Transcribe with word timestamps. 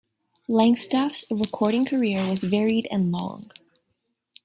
Langstaff's 0.49 1.25
recording 1.29 1.85
career 1.85 2.25
was 2.27 2.43
varied 2.43 2.87
and 2.89 3.11
long. 3.11 3.51